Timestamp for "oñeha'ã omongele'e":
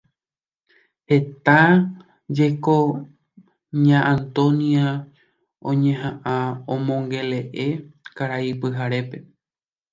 5.71-7.67